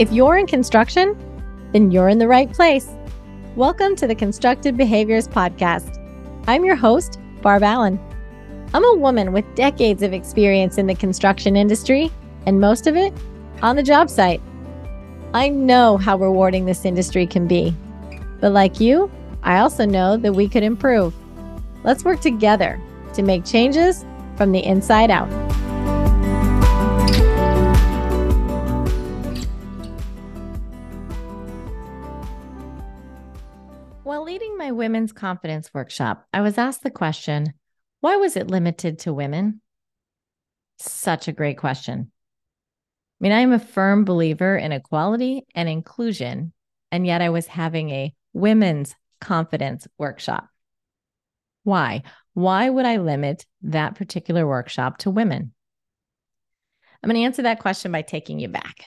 [0.00, 1.14] If you're in construction,
[1.74, 2.88] then you're in the right place.
[3.54, 5.98] Welcome to the Constructive Behaviors Podcast.
[6.46, 8.00] I'm your host, Barb Allen.
[8.72, 12.10] I'm a woman with decades of experience in the construction industry,
[12.46, 13.12] and most of it
[13.60, 14.40] on the job site.
[15.34, 17.76] I know how rewarding this industry can be.
[18.40, 19.10] But like you,
[19.42, 21.14] I also know that we could improve.
[21.84, 22.80] Let's work together
[23.12, 24.06] to make changes
[24.38, 25.28] from the inside out.
[34.74, 37.54] Women's confidence workshop, I was asked the question
[38.00, 39.60] why was it limited to women?
[40.78, 42.10] Such a great question.
[42.10, 46.54] I mean, I am a firm believer in equality and inclusion,
[46.90, 50.48] and yet I was having a women's confidence workshop.
[51.64, 52.02] Why?
[52.32, 55.52] Why would I limit that particular workshop to women?
[57.02, 58.86] I'm going to answer that question by taking you back.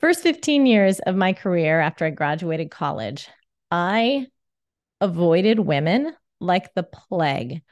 [0.00, 3.28] First 15 years of my career after I graduated college,
[3.70, 4.26] I
[5.02, 7.62] avoided women like the plague.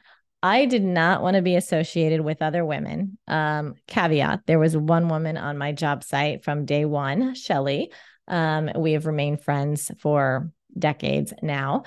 [0.43, 3.17] I did not want to be associated with other women.
[3.27, 7.91] Um, caveat there was one woman on my job site from day one, Shelly.
[8.27, 11.83] Um, we have remained friends for decades now.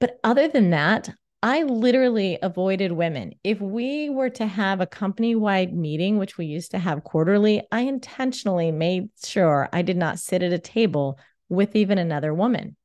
[0.00, 1.10] But other than that,
[1.42, 3.34] I literally avoided women.
[3.42, 7.62] If we were to have a company wide meeting, which we used to have quarterly,
[7.70, 12.76] I intentionally made sure I did not sit at a table with even another woman.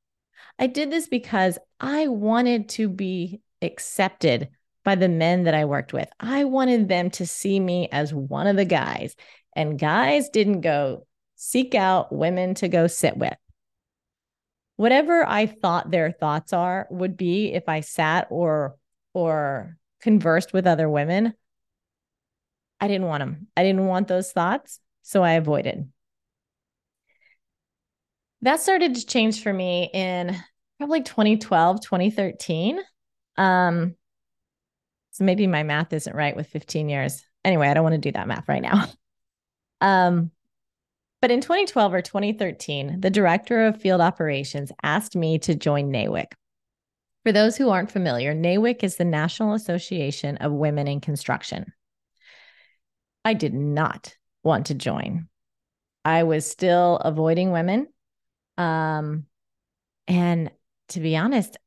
[0.58, 4.50] I did this because I wanted to be accepted
[4.84, 6.10] by the men that I worked with.
[6.20, 9.16] I wanted them to see me as one of the guys,
[9.56, 13.36] and guys didn't go seek out women to go sit with.
[14.78, 18.78] Whatever I thought their thoughts are would be if I sat or
[19.14, 21.34] or conversed with other women.
[22.80, 23.48] I didn't want them.
[23.58, 25.90] I didn't want those thoughts, so I avoided.
[28.42, 30.36] That started to change for me in
[30.78, 32.80] probably 2012, 2013.
[33.38, 33.96] Um,
[35.12, 37.24] so maybe my math isn't right with 15 years.
[37.44, 38.86] Anyway, I don't want to do that math right now.
[39.82, 40.32] Um,
[41.22, 46.34] but in 2012 or 2013, the director of field operations asked me to join NAWIC.
[47.24, 51.72] For those who aren't familiar, NAWIC is the National Association of Women in Construction.
[53.26, 55.28] I did not want to join.
[56.06, 57.88] I was still avoiding women.
[58.60, 59.26] Um,
[60.08, 60.52] and
[60.90, 61.58] to be honest,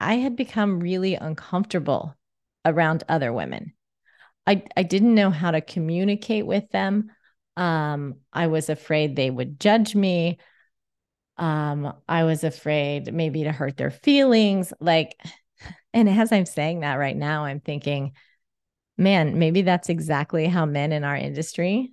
[0.00, 2.16] I had become really uncomfortable
[2.64, 3.72] around other women.
[4.46, 7.10] I, I didn't know how to communicate with them.
[7.56, 10.38] Um, I was afraid they would judge me.
[11.36, 14.72] Um, I was afraid maybe to hurt their feelings.
[14.80, 15.16] Like,
[15.94, 18.12] and as I'm saying that right now, I'm thinking,
[18.98, 21.92] man, maybe that's exactly how men in our industry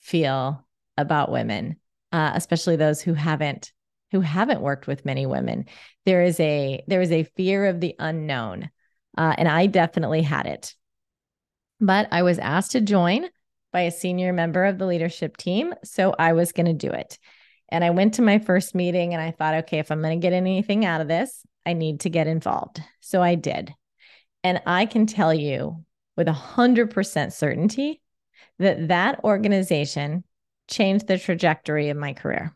[0.00, 1.76] feel about women,
[2.10, 3.72] uh, especially those who haven't
[4.12, 5.64] who haven't worked with many women.
[6.04, 8.70] There is a there is a fear of the unknown.
[9.18, 10.74] Uh, and I definitely had it.
[11.80, 13.26] But I was asked to join
[13.72, 15.74] by a senior member of the leadership team.
[15.82, 17.18] So I was going to do it.
[17.70, 20.22] And I went to my first meeting and I thought, okay, if I'm going to
[20.22, 22.80] get anything out of this, I need to get involved.
[23.00, 23.74] So I did.
[24.44, 25.84] And I can tell you
[26.16, 28.02] with 100% certainty
[28.58, 30.24] that that organization
[30.68, 32.54] changed the trajectory of my career.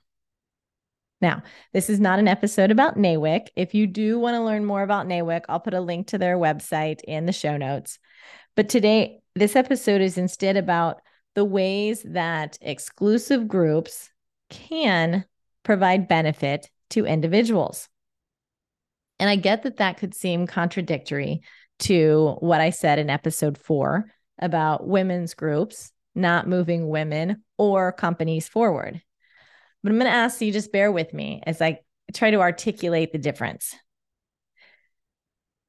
[1.21, 3.49] Now, this is not an episode about NAWIC.
[3.57, 6.37] If you do want to learn more about NAWIC, I'll put a link to their
[6.37, 7.99] website in the show notes.
[8.55, 11.01] But today, this episode is instead about
[11.35, 14.11] the ways that exclusive groups
[14.51, 15.25] can
[15.63, 17.89] provide benefit to individuals.
[19.19, 21.43] And I get that that could seem contradictory
[21.81, 28.49] to what I said in episode four about women's groups not moving women or companies
[28.49, 29.03] forward.
[29.87, 31.79] But I'm going to ask you just bear with me as I
[32.13, 33.73] try to articulate the difference.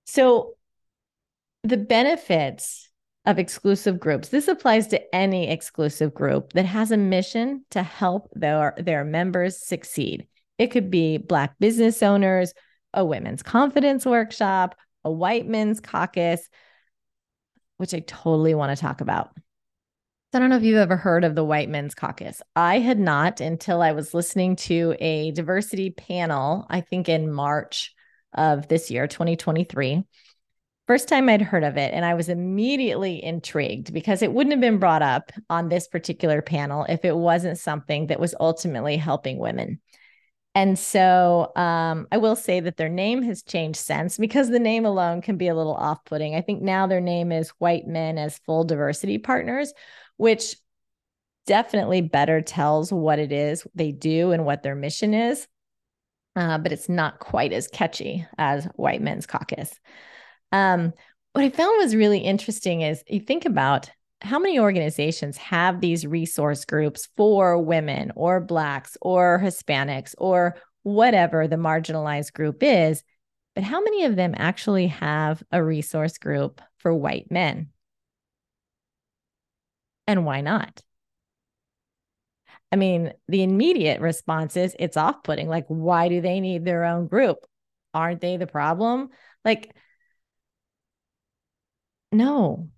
[0.07, 0.55] So,
[1.63, 2.89] the benefits
[3.27, 8.31] of exclusive groups, this applies to any exclusive group that has a mission to help
[8.33, 10.25] their, their members succeed.
[10.57, 12.55] It could be Black business owners,
[12.95, 16.49] a women's confidence workshop, a white men's caucus,
[17.77, 19.37] which I totally want to talk about.
[20.33, 22.41] I don't know if you've ever heard of the White Men's Caucus.
[22.55, 27.95] I had not until I was listening to a diversity panel, I think in March
[28.33, 30.03] of this year, 2023.
[30.85, 31.93] First time I'd heard of it.
[31.93, 36.41] And I was immediately intrigued because it wouldn't have been brought up on this particular
[36.41, 39.79] panel if it wasn't something that was ultimately helping women.
[40.57, 44.87] And so um, I will say that their name has changed since because the name
[44.87, 46.33] alone can be a little off putting.
[46.33, 49.71] I think now their name is White Men as Full Diversity Partners,
[50.15, 50.55] which
[51.45, 55.47] definitely better tells what it is they do and what their mission is.
[56.35, 59.79] Uh, but it's not quite as catchy as White Men's Caucus.
[60.51, 60.91] Um,
[61.33, 63.91] what I found was really interesting is you think about
[64.21, 71.47] how many organizations have these resource groups for women or Blacks or Hispanics or whatever
[71.47, 73.03] the marginalized group is,
[73.53, 77.69] but how many of them actually have a resource group for white men?
[80.07, 80.81] And why not?
[82.71, 85.47] I mean, the immediate response is it's off putting.
[85.47, 87.37] Like, why do they need their own group?
[87.93, 89.09] Aren't they the problem?
[89.45, 89.73] Like,
[92.11, 92.69] no,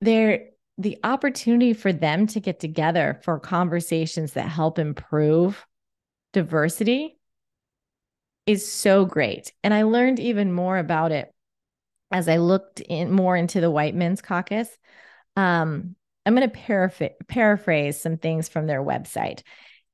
[0.00, 5.66] they're the opportunity for them to get together for conversations that help improve
[6.32, 7.18] diversity
[8.46, 9.52] is so great.
[9.62, 11.30] And I learned even more about it
[12.10, 14.68] as I looked in more into the White Men's Caucus.
[15.36, 15.94] Um,
[16.26, 19.42] I'm going to paraphr- paraphrase some things from their website.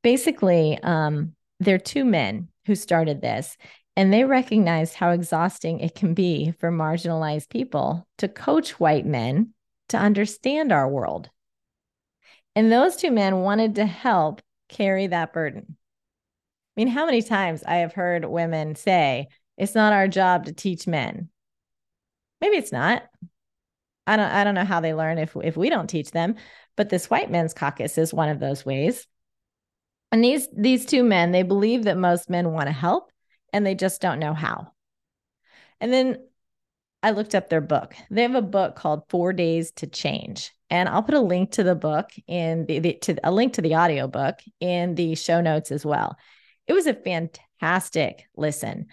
[0.02, 3.56] Basically, um, they're two men who started this,
[3.96, 9.54] and they recognized how exhausting it can be for marginalized people to coach white men
[9.88, 11.30] to understand our world.
[12.54, 15.64] And those two men wanted to help carry that burden.
[15.68, 20.52] I mean, how many times I have heard women say, it's not our job to
[20.52, 21.28] teach men.
[22.40, 23.02] Maybe it's not.
[24.06, 26.36] I don't I don't know how they learn if if we don't teach them,
[26.76, 29.06] but this white men's caucus is one of those ways.
[30.12, 33.10] And these these two men, they believe that most men want to help
[33.52, 34.72] and they just don't know how.
[35.80, 36.18] And then
[37.02, 37.94] I looked up their book.
[38.10, 40.52] They have a book called 4 Days to Change.
[40.70, 43.62] And I'll put a link to the book in the, the to a link to
[43.62, 46.16] the audiobook in the show notes as well.
[46.66, 48.86] It was a fantastic listen.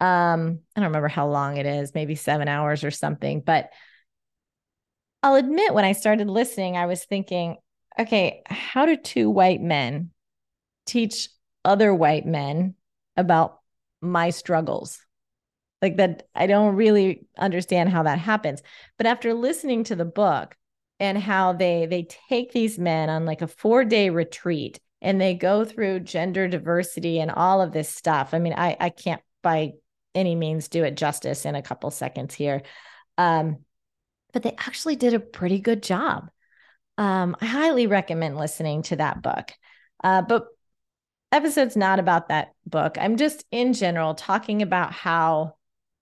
[0.00, 3.70] Um, I don't remember how long it is, maybe seven hours or something, but
[5.22, 7.56] I'll admit when I started listening, I was thinking,
[7.98, 10.10] okay, how do two white men
[10.84, 11.30] teach
[11.64, 12.74] other white men
[13.16, 13.58] about
[14.00, 15.05] my struggles?
[15.82, 18.62] Like that, I don't really understand how that happens.
[18.96, 20.56] But after listening to the book
[20.98, 25.34] and how they they take these men on like a four day retreat and they
[25.34, 28.32] go through gender diversity and all of this stuff.
[28.32, 29.72] I mean, I I can't by
[30.14, 32.62] any means do it justice in a couple seconds here.
[33.18, 33.58] Um,
[34.32, 36.30] but they actually did a pretty good job.
[36.98, 39.52] Um, I highly recommend listening to that book.
[40.02, 40.46] Uh, but
[41.32, 42.96] episode's not about that book.
[42.98, 45.56] I'm just in general talking about how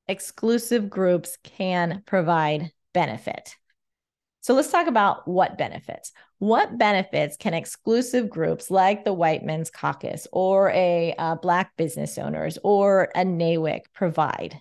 [0.09, 3.57] exclusive groups can provide benefit.
[4.41, 6.13] So let's talk about what benefits.
[6.39, 12.19] What benefits can exclusive groups like the White Men's Caucus or a uh, Black business
[12.19, 14.61] owners or a NAWIC provide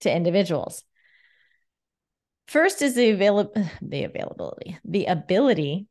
[0.00, 0.84] to individuals?
[2.46, 5.86] First is the avail- the availability, the ability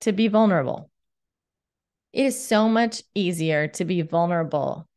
[0.00, 0.90] to be vulnerable.
[2.12, 4.88] It is so much easier to be vulnerable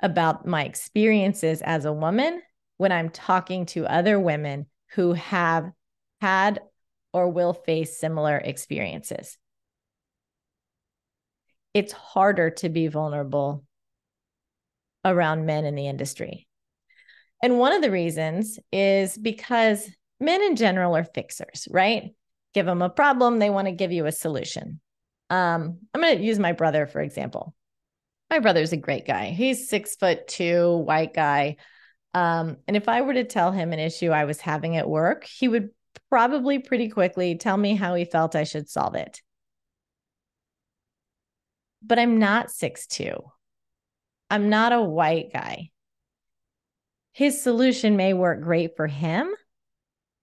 [0.00, 2.40] about my experiences as a woman
[2.76, 5.70] when I'm talking to other women who have
[6.20, 6.60] had
[7.12, 9.36] or will face similar experiences.
[11.74, 13.64] It's harder to be vulnerable
[15.04, 16.46] around men in the industry.
[17.42, 19.88] And one of the reasons is because
[20.20, 22.14] men in general are fixers, right?
[22.54, 24.80] Give them a problem, they want to give you a solution.
[25.30, 27.54] Um, I'm going to use my brother, for example.
[28.30, 29.30] My brother's a great guy.
[29.30, 31.56] He's six foot two, white guy.
[32.14, 35.24] Um, and if I were to tell him an issue I was having at work,
[35.24, 35.70] he would
[36.10, 39.22] probably pretty quickly tell me how he felt I should solve it.
[41.82, 43.16] But I'm not six two.
[44.30, 45.70] I'm not a white guy.
[47.12, 49.32] His solution may work great for him,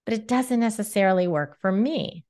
[0.06, 2.24] but it doesn't necessarily work for me.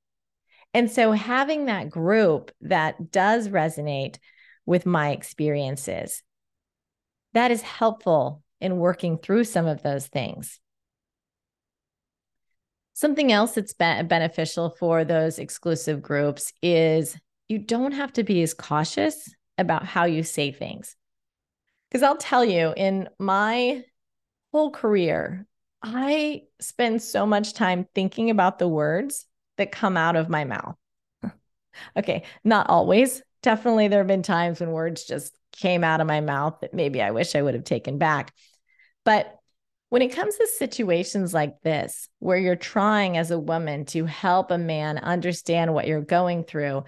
[0.73, 4.17] And so having that group that does resonate
[4.65, 6.23] with my experiences,
[7.33, 10.59] that is helpful in working through some of those things.
[12.93, 17.17] Something else that's been beneficial for those exclusive groups is
[17.49, 20.95] you don't have to be as cautious about how you say things.
[21.89, 23.83] Because I'll tell you, in my
[24.51, 25.45] whole career,
[25.83, 29.25] I spend so much time thinking about the words
[29.57, 30.75] that come out of my mouth.
[31.97, 33.21] okay, not always.
[33.45, 36.99] Definitely, there have been times when words just came out of my mouth that maybe
[36.99, 38.33] I wish I would have taken back.
[39.03, 39.37] But
[39.89, 44.49] when it comes to situations like this, where you're trying as a woman to help
[44.49, 46.85] a man understand what you're going through,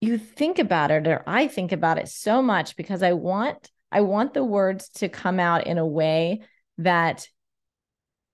[0.00, 4.00] you think about it, or I think about it so much because I want I
[4.00, 6.40] want the words to come out in a way
[6.78, 7.28] that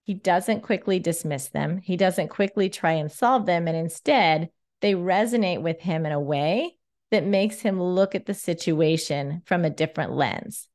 [0.04, 1.82] he doesn't quickly dismiss them.
[1.82, 3.68] He doesn't quickly try and solve them.
[3.68, 4.48] And instead,
[4.80, 6.75] they resonate with him in a way
[7.10, 10.68] that makes him look at the situation from a different lens.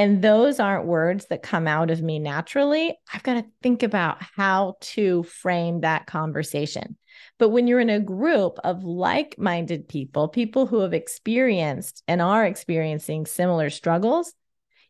[0.00, 2.96] And those aren't words that come out of me naturally.
[3.12, 6.96] I've got to think about how to frame that conversation.
[7.38, 12.22] But when you're in a group of like minded people, people who have experienced and
[12.22, 14.32] are experiencing similar struggles,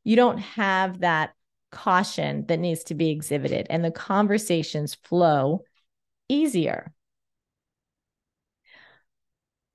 [0.05, 1.31] you don't have that
[1.73, 5.63] caution that needs to be exhibited, and the conversations flow
[6.29, 6.93] easier.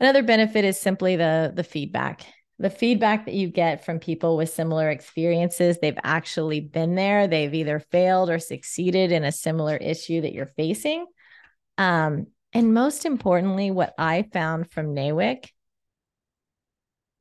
[0.03, 2.25] Another benefit is simply the, the feedback.
[2.59, 7.25] The feedback that you get from people with similar experiences, they've actually been there.
[7.25, 11.05] They've either failed or succeeded in a similar issue that you're facing.
[11.77, 15.47] Um, and most importantly, what I found from NAWIC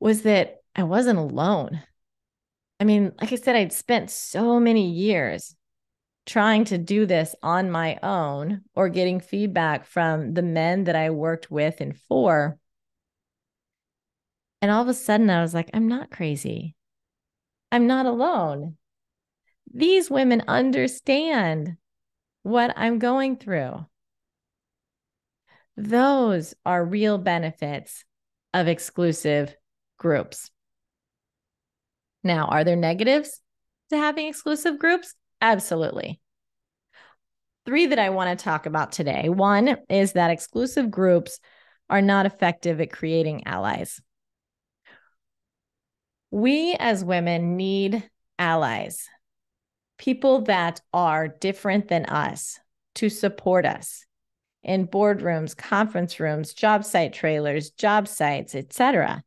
[0.01, 1.81] was that I wasn't alone.
[2.81, 5.55] I mean, like I said, I'd spent so many years
[6.25, 11.11] trying to do this on my own or getting feedback from the men that I
[11.11, 12.59] worked with and for.
[14.63, 16.73] And all of a sudden, I was like, I'm not crazy.
[17.69, 18.77] I'm not alone.
[19.73, 21.75] These women understand
[22.43, 23.85] what I'm going through.
[25.75, 28.05] Those are real benefits
[28.53, 29.53] of exclusive
[29.97, 30.49] groups.
[32.23, 33.41] Now, are there negatives
[33.89, 35.13] to having exclusive groups?
[35.41, 36.21] Absolutely.
[37.65, 39.27] Three that I want to talk about today.
[39.27, 41.41] One is that exclusive groups
[41.89, 43.99] are not effective at creating allies.
[46.33, 48.09] We as women need
[48.39, 49.07] allies,
[49.99, 52.59] people that are different than us
[52.95, 54.03] to support us
[54.63, 59.23] in boardrooms, conference rooms, job site trailers, job sites, etc.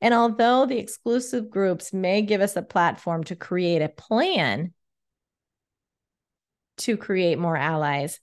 [0.00, 4.72] And although the exclusive groups may give us a platform to create a plan
[6.78, 8.18] to create more allies,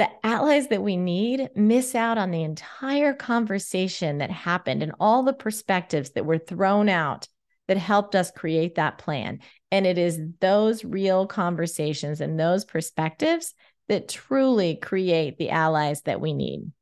[0.00, 5.22] the allies that we need miss out on the entire conversation that happened and all
[5.22, 7.28] the perspectives that were thrown out
[7.68, 9.40] that helped us create that plan.
[9.70, 13.52] And it is those real conversations and those perspectives
[13.88, 16.72] that truly create the allies that we need.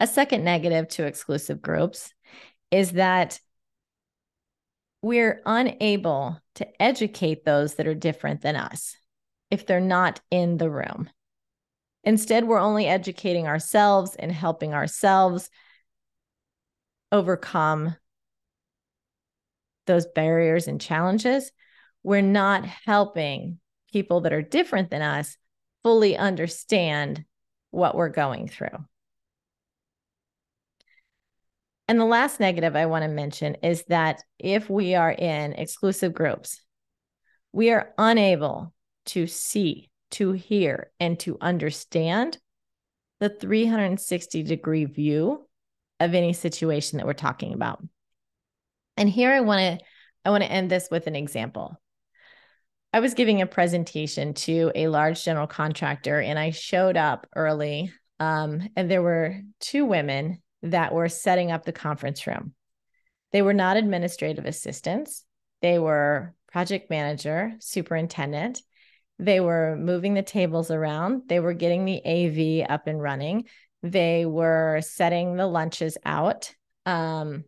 [0.00, 2.10] A second negative to exclusive groups
[2.70, 3.38] is that
[5.02, 8.96] we're unable to educate those that are different than us
[9.50, 11.10] if they're not in the room.
[12.04, 15.50] Instead, we're only educating ourselves and helping ourselves
[17.10, 17.96] overcome
[19.86, 21.50] those barriers and challenges.
[22.02, 23.58] We're not helping
[23.92, 25.36] people that are different than us
[25.82, 27.24] fully understand
[27.70, 28.84] what we're going through.
[31.86, 36.14] And the last negative I want to mention is that if we are in exclusive
[36.14, 36.60] groups,
[37.52, 38.72] we are unable
[39.06, 42.38] to see, to hear, and to understand
[43.20, 45.46] the 360 degree view
[46.00, 47.82] of any situation that we're talking about.
[48.96, 49.86] And here I want to
[50.24, 51.78] I want to end this with an example.
[52.92, 57.92] I was giving a presentation to a large general contractor and I showed up early
[58.20, 62.54] um, and there were two women that were setting up the conference room.
[63.32, 65.24] They were not administrative assistants,
[65.60, 68.62] they were project manager, superintendent.
[69.18, 73.44] They were moving the tables around, they were getting the AV up and running,
[73.82, 76.54] they were setting the lunches out.
[76.86, 77.44] Um,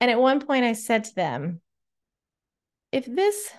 [0.00, 1.60] and at one point, I said to them,
[2.92, 3.50] if this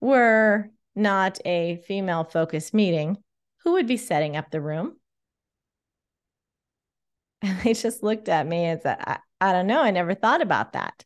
[0.00, 3.16] were not a female focused meeting,
[3.64, 4.96] who would be setting up the room?
[7.42, 9.82] And they just looked at me and said, I, I don't know.
[9.82, 11.04] I never thought about that.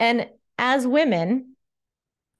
[0.00, 0.28] And
[0.58, 1.54] as women,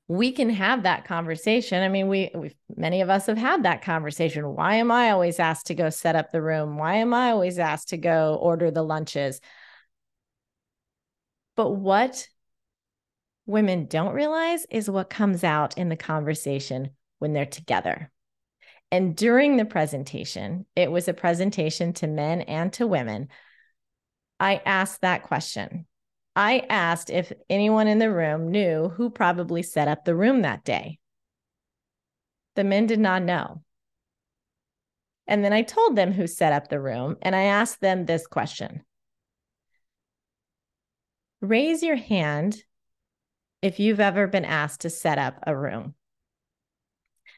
[0.08, 1.82] we can have that conversation.
[1.82, 2.30] I mean, we
[2.74, 4.54] many of us have had that conversation.
[4.54, 6.78] Why am I always asked to go set up the room?
[6.78, 9.40] Why am I always asked to go order the lunches?
[11.56, 12.26] But what
[13.44, 18.10] women don't realize is what comes out in the conversation when they're together.
[18.90, 23.28] And during the presentation, it was a presentation to men and to women.
[24.40, 25.86] I asked that question.
[26.38, 30.62] I asked if anyone in the room knew who probably set up the room that
[30.62, 31.00] day.
[32.54, 33.64] The men did not know.
[35.26, 38.24] And then I told them who set up the room, and I asked them this
[38.28, 38.84] question
[41.40, 42.62] Raise your hand
[43.60, 45.96] if you've ever been asked to set up a room.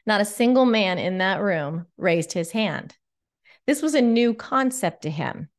[0.05, 2.95] Not a single man in that room raised his hand.
[3.65, 5.49] This was a new concept to him.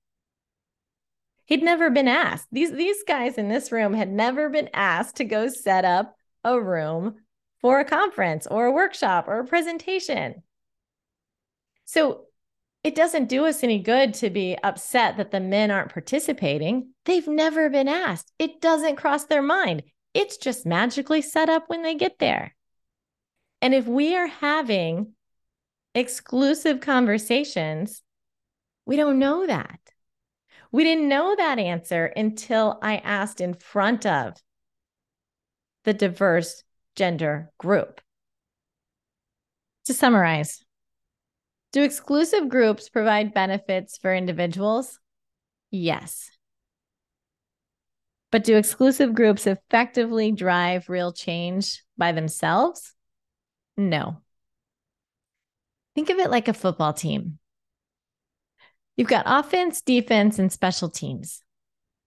[1.52, 2.46] He'd never been asked.
[2.50, 6.58] These, these guys in this room had never been asked to go set up a
[6.58, 7.16] room
[7.60, 10.44] for a conference or a workshop or a presentation.
[11.84, 12.22] So
[12.82, 16.94] it doesn't do us any good to be upset that the men aren't participating.
[17.04, 19.82] They've never been asked, it doesn't cross their mind.
[20.14, 22.54] It's just magically set up when they get there.
[23.60, 25.12] And if we are having
[25.94, 28.02] exclusive conversations,
[28.86, 29.81] we don't know that.
[30.72, 34.34] We didn't know that answer until I asked in front of
[35.84, 36.64] the diverse
[36.96, 38.00] gender group.
[39.84, 40.64] To summarize,
[41.72, 44.98] do exclusive groups provide benefits for individuals?
[45.70, 46.30] Yes.
[48.30, 52.94] But do exclusive groups effectively drive real change by themselves?
[53.76, 54.22] No.
[55.94, 57.38] Think of it like a football team.
[58.96, 61.42] You've got offense, defense, and special teams.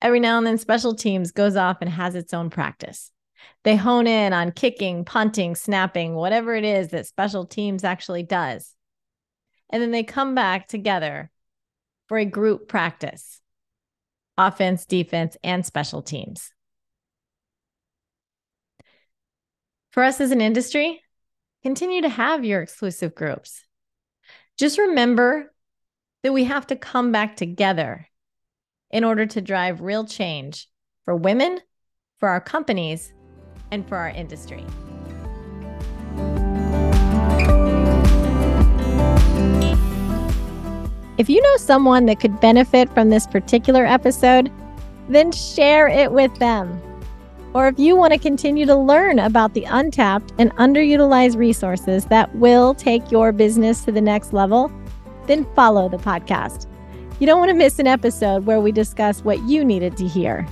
[0.01, 3.11] Every now and then, special teams goes off and has its own practice.
[3.63, 8.75] They hone in on kicking, punting, snapping, whatever it is that special teams actually does.
[9.69, 11.31] And then they come back together
[12.07, 13.41] for a group practice
[14.37, 16.51] offense, defense, and special teams.
[19.91, 21.01] For us as an industry,
[21.63, 23.63] continue to have your exclusive groups.
[24.57, 25.53] Just remember
[26.25, 28.08] that we have to come back together
[28.89, 30.67] in order to drive real change
[31.03, 31.60] for women,
[32.17, 33.13] for our companies,
[33.70, 34.65] and for our industry.
[41.20, 44.51] If you know someone that could benefit from this particular episode,
[45.08, 46.82] then share it with them.
[47.53, 52.36] Or if you want to continue to learn about the untapped and underutilized resources that
[52.36, 54.72] will take your business to the next level,
[55.27, 56.67] then follow the podcast.
[57.20, 60.48] You don't want to miss an episode where we discuss what you needed to hear.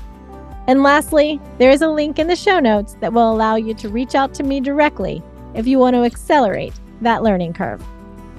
[0.67, 3.89] And lastly, there is a link in the show notes that will allow you to
[3.89, 5.21] reach out to me directly
[5.53, 7.83] if you want to accelerate that learning curve.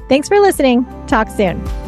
[0.08, 0.86] Thanks for listening.
[1.06, 1.83] Talk soon.